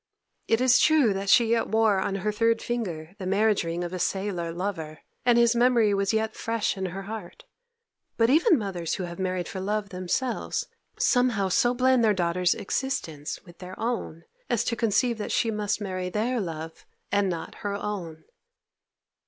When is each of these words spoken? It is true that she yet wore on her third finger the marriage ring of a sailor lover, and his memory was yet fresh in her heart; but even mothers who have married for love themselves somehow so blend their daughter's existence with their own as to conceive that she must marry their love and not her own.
It 0.47 0.61
is 0.61 0.79
true 0.79 1.13
that 1.13 1.29
she 1.29 1.45
yet 1.45 1.67
wore 1.67 1.99
on 1.99 2.15
her 2.15 2.31
third 2.31 2.59
finger 2.59 3.13
the 3.19 3.27
marriage 3.27 3.63
ring 3.63 3.83
of 3.83 3.93
a 3.93 3.99
sailor 3.99 4.51
lover, 4.51 5.01
and 5.27 5.37
his 5.37 5.55
memory 5.55 5.93
was 5.93 6.11
yet 6.11 6.33
fresh 6.35 6.75
in 6.75 6.87
her 6.87 7.03
heart; 7.03 7.45
but 8.17 8.27
even 8.27 8.57
mothers 8.57 8.95
who 8.95 9.03
have 9.03 9.19
married 9.19 9.47
for 9.47 9.59
love 9.59 9.89
themselves 9.89 10.65
somehow 10.97 11.49
so 11.49 11.75
blend 11.75 12.03
their 12.03 12.15
daughter's 12.15 12.55
existence 12.55 13.39
with 13.45 13.59
their 13.59 13.79
own 13.79 14.23
as 14.49 14.63
to 14.63 14.75
conceive 14.75 15.19
that 15.19 15.31
she 15.31 15.51
must 15.51 15.79
marry 15.79 16.09
their 16.09 16.39
love 16.41 16.83
and 17.11 17.29
not 17.29 17.53
her 17.61 17.75
own. 17.75 18.23